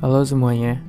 Halo 0.00 0.24
semuanya, 0.24 0.80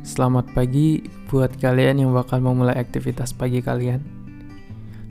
selamat 0.00 0.56
pagi 0.56 1.04
buat 1.28 1.60
kalian 1.60 2.00
yang 2.00 2.16
bakal 2.16 2.40
memulai 2.40 2.72
aktivitas 2.72 3.36
pagi 3.36 3.60
kalian. 3.60 4.00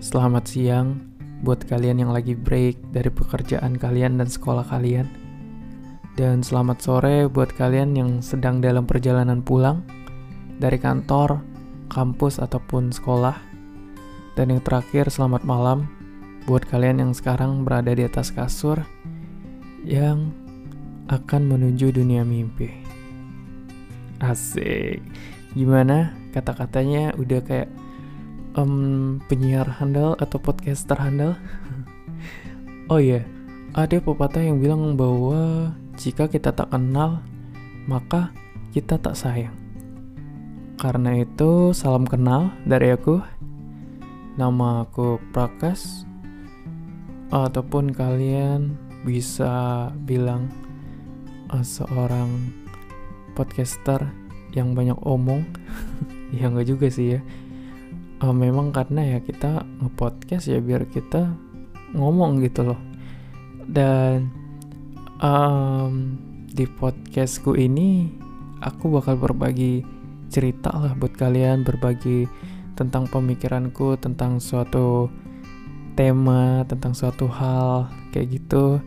Selamat 0.01 0.49
siang 0.49 0.97
buat 1.45 1.61
kalian 1.61 2.01
yang 2.01 2.09
lagi 2.09 2.33
break 2.33 2.89
dari 2.89 3.13
pekerjaan 3.13 3.77
kalian 3.77 4.17
dan 4.17 4.25
sekolah 4.25 4.65
kalian. 4.65 5.05
Dan 6.17 6.41
selamat 6.41 6.81
sore 6.81 7.29
buat 7.29 7.53
kalian 7.53 7.93
yang 7.93 8.25
sedang 8.25 8.65
dalam 8.65 8.89
perjalanan 8.89 9.45
pulang 9.45 9.85
dari 10.57 10.81
kantor, 10.81 11.37
kampus, 11.85 12.41
ataupun 12.41 12.89
sekolah. 12.89 13.37
Dan 14.33 14.57
yang 14.57 14.65
terakhir, 14.65 15.13
selamat 15.13 15.45
malam 15.45 15.85
buat 16.49 16.65
kalian 16.65 16.97
yang 16.97 17.11
sekarang 17.13 17.61
berada 17.61 17.93
di 17.93 18.09
atas 18.09 18.33
kasur 18.33 18.81
yang 19.85 20.33
akan 21.13 21.45
menuju 21.45 21.93
dunia 21.93 22.25
mimpi. 22.25 22.88
Asik. 24.19 24.99
Gimana 25.55 26.11
kata-katanya 26.35 27.15
udah 27.15 27.39
kayak 27.41 27.69
um, 28.59 29.17
penyiar 29.31 29.65
handal 29.65 30.19
atau 30.19 30.37
podcaster 30.37 30.99
handal? 30.99 31.39
oh 32.91 32.99
iya, 32.99 33.23
yeah. 33.23 33.23
ada 33.79 33.97
pepatah 34.03 34.43
yang 34.43 34.59
bilang 34.59 34.99
bahwa 34.99 35.71
jika 35.95 36.27
kita 36.27 36.51
tak 36.51 36.67
kenal, 36.71 37.23
maka 37.87 38.35
kita 38.75 38.99
tak 38.99 39.15
sayang. 39.15 39.55
Karena 40.79 41.23
itu, 41.23 41.75
salam 41.75 42.07
kenal 42.07 42.55
dari 42.63 42.95
aku. 42.95 43.19
Nama 44.39 44.87
aku 44.87 45.19
Prakas. 45.35 46.07
Ataupun 47.29 47.91
kalian 47.91 48.79
bisa 49.03 49.87
bilang 50.07 50.47
uh, 51.51 51.63
seorang 51.63 52.51
podcaster 53.39 54.03
yang 54.51 54.75
banyak 54.75 54.99
omong. 55.07 55.47
Ya 56.29 56.45
nggak 56.45 56.69
juga 56.69 56.93
sih 56.93 57.17
ya. 57.17 57.25
Uh, 58.21 58.29
memang 58.29 58.69
karena 58.69 59.17
ya 59.17 59.17
kita 59.17 59.65
ngepodcast 59.81 60.45
ya 60.45 60.61
biar 60.61 60.85
kita 60.85 61.33
ngomong 61.97 62.45
gitu 62.45 62.69
loh. 62.69 62.77
Dan 63.65 64.29
um, 65.17 66.21
di 66.45 66.69
podcastku 66.69 67.57
ini 67.57 68.13
aku 68.61 68.93
bakal 68.93 69.17
berbagi 69.17 69.81
cerita 70.29 70.69
lah 70.69 70.93
buat 70.93 71.17
kalian 71.17 71.65
berbagi 71.65 72.29
tentang 72.77 73.09
pemikiranku 73.09 73.97
tentang 73.97 74.37
suatu 74.37 75.09
tema 75.97 76.61
tentang 76.69 76.93
suatu 76.93 77.25
hal 77.25 77.89
kayak 78.13 78.37
gitu. 78.37 78.77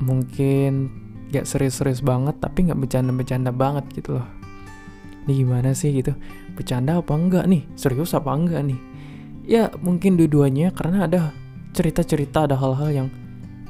Mungkin 0.00 0.90
gak 1.28 1.44
serius-serius 1.44 2.00
banget 2.00 2.40
tapi 2.40 2.68
gak 2.68 2.78
bercanda-bercanda 2.80 3.52
banget 3.52 3.84
gitu 3.92 4.20
loh. 4.20 4.26
Ini 5.28 5.44
gimana 5.44 5.76
sih 5.76 5.92
gitu? 5.92 6.16
Bercanda 6.56 7.00
apa 7.00 7.12
enggak 7.12 7.44
nih? 7.44 7.62
Serius 7.76 8.16
apa 8.16 8.32
enggak 8.32 8.64
nih? 8.64 8.80
Ya 9.44 9.68
mungkin 9.84 10.16
dua-duanya 10.16 10.72
karena 10.72 11.04
ada 11.04 11.36
cerita-cerita 11.76 12.48
ada 12.48 12.56
hal-hal 12.56 12.88
yang 12.88 13.08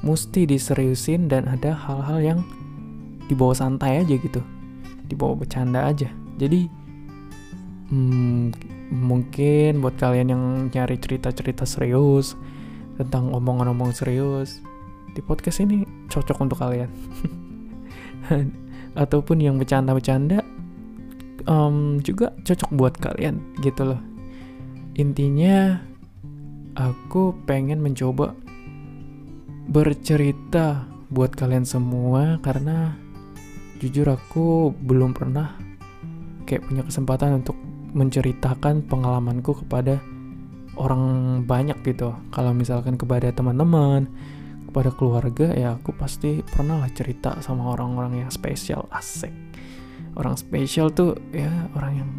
mesti 0.07 0.47
diseriusin 0.47 1.27
dan 1.27 1.51
ada 1.51 1.75
hal-hal 1.75 2.19
yang 2.23 2.41
dibawa 3.27 3.55
santai 3.55 4.07
aja 4.07 4.15
gitu. 4.15 4.39
Dibawa 5.11 5.35
bercanda 5.35 5.91
aja. 5.91 6.07
Jadi 6.39 6.71
hmm, 7.91 8.55
mungkin 8.95 9.83
buat 9.83 9.99
kalian 9.99 10.29
yang 10.33 10.43
nyari 10.71 10.97
cerita-cerita 10.97 11.67
serius 11.69 12.39
tentang 12.97 13.35
omong-omong 13.35 13.93
serius 13.93 14.63
di 15.13 15.21
podcast 15.21 15.63
ini 15.63 15.83
cocok 16.07 16.39
untuk 16.39 16.59
kalian 16.63 16.91
ataupun 19.03 19.43
yang 19.43 19.57
bercanda-bercanda 19.57 20.45
um, 21.49 21.99
juga 22.03 22.35
cocok 22.45 22.71
buat 22.75 22.95
kalian 22.99 23.41
gitu 23.65 23.95
loh 23.95 24.01
intinya 24.99 25.79
aku 26.75 27.35
pengen 27.47 27.83
mencoba 27.83 28.35
bercerita 29.69 30.89
buat 31.09 31.33
kalian 31.33 31.65
semua 31.65 32.41
karena 32.41 32.97
jujur 33.79 34.11
aku 34.11 34.75
belum 34.75 35.15
pernah 35.15 35.55
kayak 36.49 36.65
punya 36.67 36.83
kesempatan 36.83 37.45
untuk 37.45 37.55
menceritakan 37.93 38.85
pengalamanku 38.85 39.65
kepada 39.65 40.01
orang 40.79 41.03
banyak 41.45 41.77
gitu. 41.85 42.15
Kalau 42.33 42.53
misalkan 42.57 42.95
kepada 42.97 43.29
teman-teman, 43.35 44.09
kepada 44.69 44.93
keluarga 44.93 45.51
ya 45.57 45.81
aku 45.81 45.97
pasti 45.97 46.45
pernah 46.45 46.85
lah 46.85 46.93
cerita 46.93 47.41
sama 47.41 47.73
orang-orang 47.73 48.25
yang 48.27 48.31
spesial 48.31 48.85
asik. 48.93 49.33
Orang 50.15 50.37
spesial 50.37 50.93
tuh 50.93 51.17
ya 51.33 51.51
orang 51.73 51.93
yang 52.05 52.11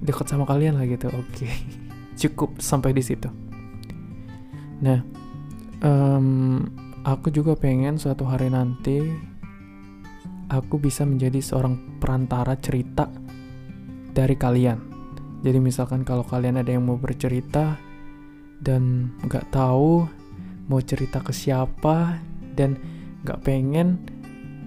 dekat 0.00 0.26
sama 0.32 0.48
kalian 0.48 0.80
lah 0.80 0.88
gitu. 0.88 1.12
Oke, 1.12 1.52
cukup 2.20 2.56
sampai 2.58 2.96
di 2.96 3.02
situ. 3.04 3.28
Nah, 4.82 4.98
um, 5.84 6.64
aku 7.04 7.30
juga 7.30 7.54
pengen 7.54 8.00
suatu 8.00 8.26
hari 8.26 8.50
nanti 8.50 8.98
aku 10.50 10.80
bisa 10.80 11.06
menjadi 11.06 11.38
seorang 11.38 12.00
perantara 12.02 12.58
cerita 12.58 13.06
dari 14.12 14.34
kalian 14.34 14.92
jadi 15.42 15.58
misalkan 15.58 16.06
kalau 16.06 16.22
kalian 16.22 16.62
ada 16.62 16.70
yang 16.70 16.86
mau 16.86 16.94
bercerita 16.94 17.74
dan 18.62 19.10
nggak 19.26 19.50
tahu 19.50 20.06
mau 20.72 20.80
cerita 20.80 21.20
ke 21.20 21.36
siapa 21.36 22.16
dan 22.56 22.80
nggak 23.28 23.44
pengen 23.44 24.00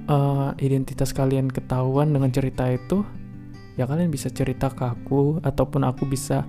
uh, 0.06 0.54
identitas 0.62 1.10
kalian 1.18 1.50
ketahuan 1.50 2.14
dengan 2.14 2.30
cerita 2.30 2.70
itu, 2.70 3.02
ya 3.74 3.90
kalian 3.90 4.14
bisa 4.14 4.30
cerita 4.30 4.70
ke 4.70 4.86
aku 4.86 5.42
ataupun 5.42 5.82
aku 5.82 6.06
bisa 6.06 6.46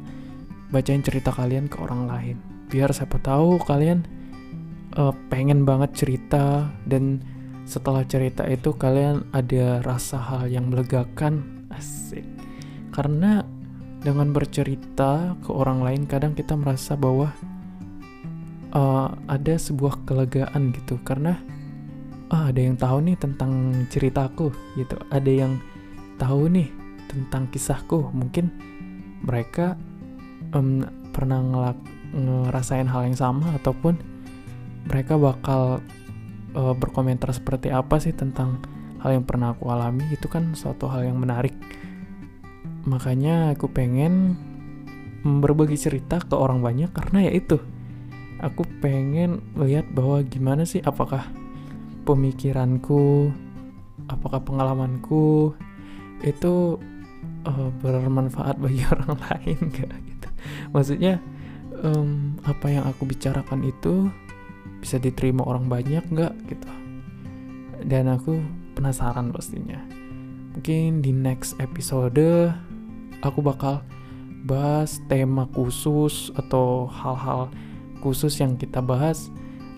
bacain 0.68 1.00
cerita 1.00 1.32
kalian 1.32 1.72
ke 1.72 1.80
orang 1.80 2.04
lain. 2.04 2.36
Biar 2.68 2.92
siapa 2.92 3.16
tahu 3.16 3.56
kalian 3.64 4.04
uh, 5.00 5.16
pengen 5.32 5.64
banget 5.64 5.96
cerita 5.96 6.68
dan 6.84 7.24
setelah 7.64 8.04
cerita 8.06 8.44
itu 8.46 8.76
kalian 8.76 9.26
ada 9.32 9.82
rasa 9.82 10.20
hal 10.20 10.46
yang 10.46 10.70
melegakan 10.70 11.66
asik 11.74 12.22
karena 12.94 13.42
dengan 14.06 14.30
bercerita 14.30 15.34
ke 15.42 15.50
orang 15.50 15.82
lain 15.82 16.02
kadang 16.06 16.30
kita 16.38 16.54
merasa 16.54 16.94
bahwa 16.94 17.34
uh, 18.76 19.08
ada 19.26 19.56
sebuah 19.56 20.04
kelegaan 20.04 20.76
gitu. 20.76 21.00
Karena 21.02 21.40
uh, 22.28 22.52
ada 22.52 22.60
yang 22.60 22.76
tahu 22.76 23.00
nih 23.08 23.16
tentang 23.16 23.72
ceritaku 23.88 24.52
gitu. 24.76 25.00
Ada 25.08 25.32
yang 25.32 25.52
tahu 26.20 26.52
nih 26.52 26.68
tentang 27.08 27.48
kisahku. 27.48 28.12
Mungkin 28.12 28.52
mereka 29.24 29.74
um, 30.52 30.84
pernah 31.16 31.40
ngelak 31.40 31.78
ngerasain 32.12 32.86
hal 32.86 33.08
yang 33.08 33.18
sama 33.18 33.56
ataupun 33.56 33.98
mereka 34.86 35.18
bakal 35.18 35.82
uh, 36.54 36.74
berkomentar 36.76 37.32
seperti 37.34 37.74
apa 37.74 37.98
sih 37.98 38.14
tentang 38.14 38.62
hal 39.02 39.16
yang 39.16 39.24
pernah 39.24 39.56
aku 39.56 39.72
alami. 39.72 40.04
Itu 40.12 40.28
kan 40.28 40.52
suatu 40.52 40.86
hal 40.92 41.08
yang 41.08 41.18
menarik. 41.18 41.56
Makanya 42.86 43.58
aku 43.58 43.66
pengen 43.66 44.38
berbagi 45.26 45.74
cerita 45.74 46.22
ke 46.22 46.38
orang 46.38 46.62
banyak 46.62 46.94
karena 46.94 47.26
ya 47.26 47.34
itu 47.34 47.58
aku 48.40 48.68
pengen 48.84 49.40
melihat 49.56 49.88
bahwa 49.92 50.20
gimana 50.26 50.62
sih 50.68 50.84
apakah 50.84 51.24
pemikiranku 52.04 53.32
apakah 54.06 54.38
pengalamanku 54.44 55.56
itu 56.22 56.78
uh, 57.48 57.70
bermanfaat 57.82 58.60
bagi 58.60 58.82
orang 58.92 59.18
lain 59.18 59.58
gak 59.72 59.94
gitu. 60.06 60.28
Maksudnya 60.72 61.18
um, 61.82 62.38
apa 62.46 62.70
yang 62.70 62.84
aku 62.86 63.08
bicarakan 63.08 63.66
itu 63.66 64.08
bisa 64.80 65.00
diterima 65.00 65.42
orang 65.42 65.66
banyak 65.66 66.04
nggak 66.12 66.34
gitu. 66.46 66.70
Dan 67.82 68.08
aku 68.08 68.40
penasaran 68.78 69.32
pastinya. 69.34 69.80
Mungkin 70.56 71.04
di 71.04 71.12
next 71.12 71.58
episode 71.60 72.52
aku 73.20 73.40
bakal 73.44 73.84
bahas 74.46 75.02
tema 75.10 75.44
khusus 75.52 76.30
atau 76.38 76.86
hal-hal 76.86 77.50
khusus 78.00 78.36
yang 78.40 78.56
kita 78.56 78.80
bahas 78.84 79.28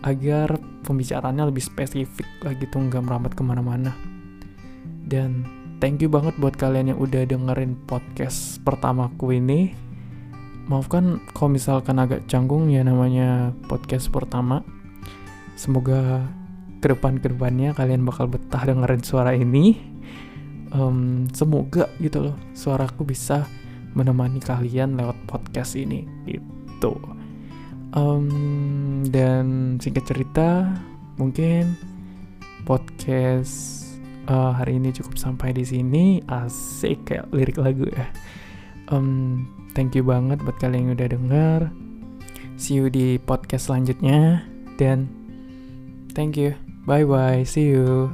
agar 0.07 0.59
pembicaraannya 0.87 1.51
lebih 1.51 1.65
spesifik 1.65 2.27
lah 2.47 2.55
gitu 2.55 2.79
nggak 2.79 3.03
merambat 3.03 3.33
ke 3.35 3.43
mana-mana. 3.43 3.93
Dan 5.09 5.45
thank 5.83 6.05
you 6.05 6.11
banget 6.11 6.37
buat 6.39 6.55
kalian 6.55 6.95
yang 6.95 6.99
udah 7.01 7.27
dengerin 7.27 7.75
podcast 7.89 8.63
pertamaku 8.63 9.41
ini. 9.41 9.73
Maafkan 10.69 11.25
kalau 11.33 11.57
misalkan 11.57 11.97
agak 11.97 12.29
canggung 12.29 12.69
ya 12.69 12.85
namanya 12.85 13.57
podcast 13.67 14.13
pertama. 14.13 14.61
Semoga 15.57 16.29
ke 16.79 16.87
depan 16.93 17.19
ke 17.19 17.33
depannya 17.33 17.75
kalian 17.75 18.05
bakal 18.05 18.31
betah 18.31 18.63
dengerin 18.69 19.03
suara 19.03 19.33
ini. 19.35 19.81
Um, 20.69 21.25
semoga 21.33 21.89
gitu 21.97 22.29
loh 22.29 22.37
suaraku 22.53 23.01
bisa 23.09 23.49
menemani 23.97 24.37
kalian 24.37 25.01
lewat 25.01 25.17
podcast 25.25 25.81
ini 25.81 26.05
itu 26.29 26.93
um, 27.95 28.27
dan 29.09 29.77
singkat 29.81 30.05
cerita 30.09 30.77
mungkin 31.17 31.77
podcast 32.69 33.87
uh, 34.29 34.53
hari 34.53 34.77
ini 34.77 34.93
cukup 34.93 35.17
sampai 35.17 35.57
di 35.57 35.65
sini. 35.65 36.21
Asik 36.29 37.09
kayak 37.09 37.31
lirik 37.33 37.57
lagu 37.57 37.89
ya. 37.89 38.07
Um, 38.89 39.45
thank 39.73 39.97
you 39.97 40.05
banget 40.05 40.41
buat 40.45 40.57
kalian 40.61 40.93
yang 40.93 40.97
udah 40.97 41.09
denger. 41.09 41.61
See 42.59 42.77
you 42.77 42.91
di 42.93 43.17
podcast 43.23 43.71
selanjutnya. 43.71 44.45
Dan 44.77 45.09
thank 46.13 46.37
you. 46.37 46.55
Bye 46.89 47.05
bye 47.05 47.45
see 47.45 47.69
you 47.69 48.09